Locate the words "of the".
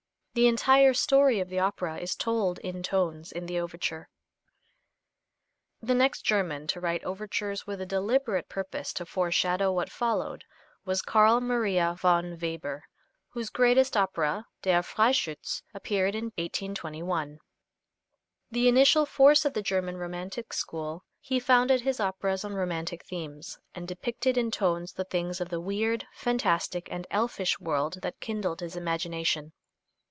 1.41-1.59, 19.43-19.61, 25.41-25.59